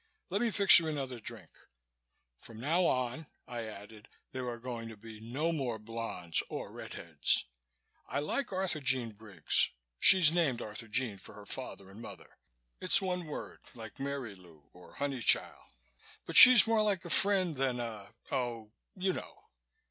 "Let 0.31 0.41
me 0.41 0.49
fix 0.49 0.79
you 0.79 0.87
another 0.87 1.19
drink. 1.19 1.51
From 2.39 2.59
now 2.59 2.87
on," 2.87 3.27
I 3.47 3.65
added, 3.65 4.07
"there 4.31 4.47
are 4.49 4.57
going 4.57 4.89
to 4.89 4.97
be 4.97 5.19
no 5.19 5.51
more 5.51 5.77
blondes 5.77 6.41
or 6.49 6.71
red 6.71 6.93
heads. 6.93 7.45
I 8.07 8.19
like 8.19 8.47
Arthurjean 8.51 9.11
Briggs 9.15 9.69
she's 9.99 10.31
named 10.31 10.59
Arthurjean 10.59 11.19
for 11.19 11.35
her 11.35 11.45
father 11.45 11.91
and 11.91 12.01
mother. 12.01 12.39
It's 12.79 12.99
one 12.99 13.25
word 13.27 13.59
like 13.75 13.97
Marylou 13.99 14.63
or 14.73 14.95
Honeychile 14.95 15.71
but 16.25 16.35
she's 16.35 16.65
more 16.65 16.81
like 16.81 17.05
a 17.05 17.11
friend 17.11 17.55
than 17.55 17.79
a 17.79 18.11
oh 18.31 18.71
you 18.95 19.13
know. 19.13 19.43